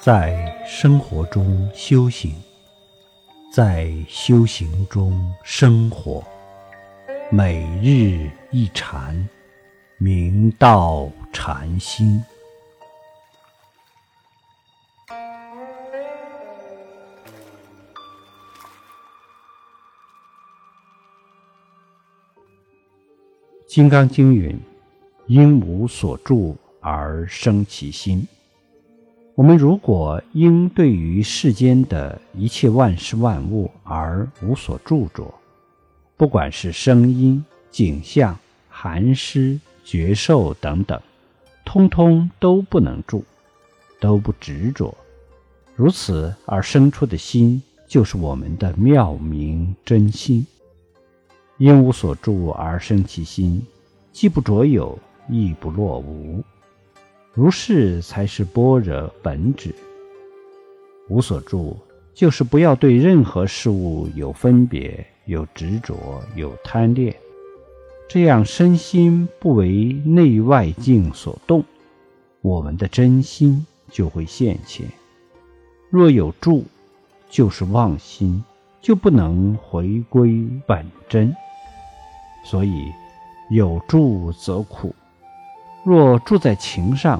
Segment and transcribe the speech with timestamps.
[0.00, 2.32] 在生活中修行，
[3.52, 6.24] 在修行中生活，
[7.32, 9.28] 每日一禅，
[9.98, 12.24] 明道禅心。
[23.66, 24.56] 《金刚经》云
[25.26, 28.26] ：“因无所住而生其心。”
[29.38, 35.32] 我们如果因对于世间的一切万事万物而无所著着，
[36.16, 38.36] 不管是声音、景象、
[38.68, 41.00] 寒湿、觉受等等，
[41.64, 43.24] 通通都不能住，
[44.00, 44.92] 都不执着，
[45.76, 50.44] 如此而生出的心，就是我们的妙明真心。
[51.58, 53.64] 因无所住而生其心，
[54.10, 54.98] 既不着有，
[55.28, 56.42] 亦不落无，
[57.38, 59.72] 如是才是般若本旨。
[61.08, 61.76] 无所住，
[62.12, 67.14] 就是不要对任何事物有分别、有执着、有贪恋，
[68.08, 71.62] 这样身心不为内外境所动，
[72.40, 74.84] 我们的真心就会现前。
[75.90, 76.64] 若有住，
[77.30, 78.42] 就是妄心，
[78.82, 81.32] 就不能回归本真。
[82.44, 82.86] 所以，
[83.48, 84.92] 有住则苦。
[85.88, 87.18] 若住在情上，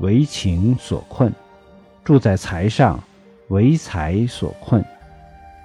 [0.00, 1.30] 为情所困；
[2.02, 2.98] 住在财上，
[3.50, 4.82] 为财所困；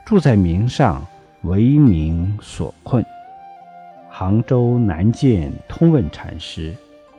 [0.06, 1.04] 住在名上，
[1.42, 3.04] 为名所困。
[4.12, 6.76] 杭州南见通问禅师，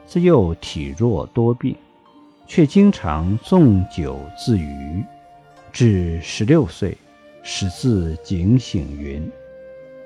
[0.06, 1.75] 自幼体弱多病，
[2.47, 5.05] 却经常纵酒自娱，
[5.72, 6.97] 至十六岁，
[7.42, 9.28] 始自警醒云。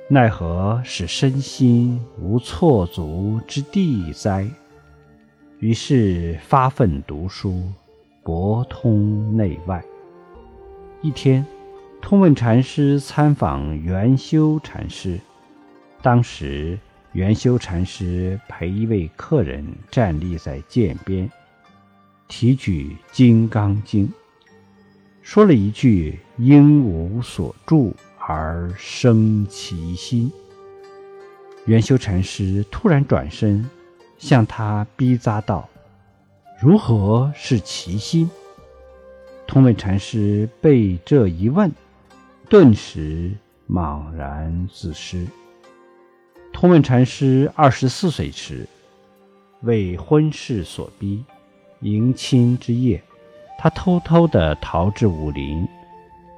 [0.09, 4.49] 奈何使身心无错足之地哉？
[5.65, 7.63] 于是发奋读书，
[8.23, 9.83] 博通内外。
[11.01, 11.43] 一天，
[12.03, 15.19] 通问禅师参访元修禅师，
[16.03, 16.79] 当时
[17.13, 21.31] 元修禅师陪一位客人站立在涧边，
[22.29, 24.07] 提举《金刚经》，
[25.23, 27.97] 说了一句“应无所住”。
[28.29, 30.31] 而生其心。
[31.65, 33.67] 元修禅师突然转身，
[34.25, 35.69] 向他逼扎道
[36.59, 38.31] ：“如何是其心？”
[39.47, 41.71] 通问禅师被这一问，
[42.49, 43.31] 顿时
[43.69, 45.27] 茫然自失。
[46.55, 48.67] 通问禅师二十四岁时，
[49.61, 51.23] 为婚事所逼，
[51.81, 53.03] 迎亲之夜，
[53.59, 55.69] 他偷偷地逃至武林。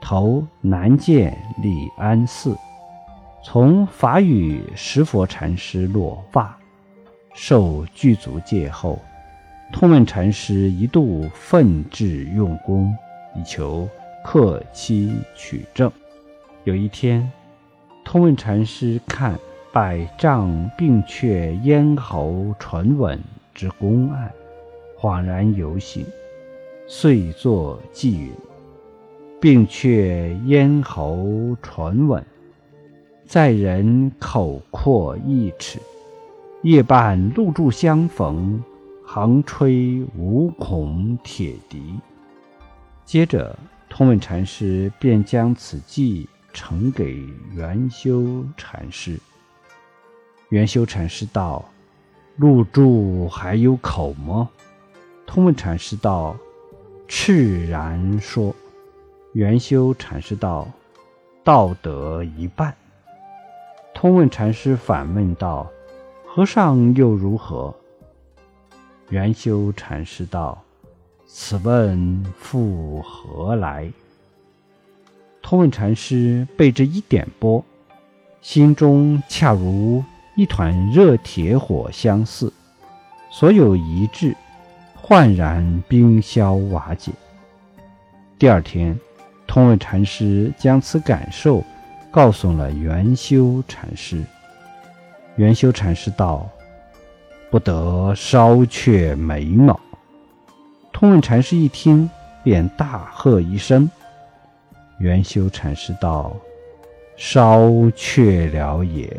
[0.00, 2.56] 投南见礼安寺，
[3.44, 6.58] 从法语石佛禅师落发，
[7.36, 8.98] 受具足戒后，
[9.70, 12.92] 通问禅师一度奋志用功，
[13.34, 13.86] 以求
[14.24, 15.92] 克妻取正。
[16.64, 17.30] 有一天，
[18.06, 19.38] 通问禅师看
[19.70, 23.20] 百丈并却咽喉唇吻
[23.54, 24.32] 之公案，
[24.98, 26.06] 恍然有醒，
[26.88, 28.32] 遂作偈云。
[29.38, 32.24] 并却咽喉唇吻，
[33.26, 35.78] 在人口阔一尺，
[36.62, 38.60] 夜半露柱相逢，
[39.04, 42.00] 横吹五孔铁笛。
[43.04, 43.56] 接着，
[43.88, 47.22] 通问禅师便将此偈呈给
[47.54, 49.20] 元修禅师。
[50.48, 51.64] 元修禅师道
[52.36, 54.48] ：“露柱还有口吗？”
[55.26, 56.36] 通问禅师道
[57.06, 58.52] ：“赤然说。”
[59.34, 60.66] 元修禅师道
[61.44, 62.74] ：“道得一半。”
[63.94, 65.70] 通问禅师反问道
[66.36, 67.74] ：“和尚又如何？”
[69.08, 70.62] 元修禅师道
[71.26, 73.90] ：“此问复何来？”
[75.40, 77.64] 通问禅师被这一点拨，
[78.42, 80.04] 心中恰如
[80.36, 82.52] 一团热铁火相似，
[83.30, 84.36] 所有一致，
[84.94, 87.12] 焕然冰消瓦解。
[88.38, 88.94] 第二天。
[89.46, 91.62] 通问禅师将此感受
[92.10, 94.22] 告诉了元修禅师。
[95.36, 96.48] 元修禅师道
[97.50, 99.78] ：“不得稍却眉毛。”
[100.92, 102.08] 通问禅师一听，
[102.42, 103.88] 便大喝一声。
[104.98, 106.36] 元修禅师道
[107.16, 109.14] ：“稍却了也。”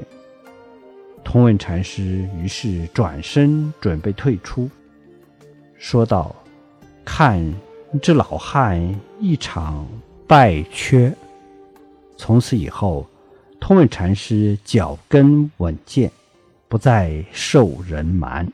[1.24, 4.70] 通问禅师于是转身准备退出，
[5.78, 6.36] 说道
[7.06, 7.54] ：“看
[8.02, 8.82] 这老汉
[9.20, 9.88] 一场。”
[10.28, 11.10] 败缺。
[12.18, 13.08] 从此以后，
[13.60, 16.12] 通问禅师脚跟稳健，
[16.68, 18.48] 不再受人瞒。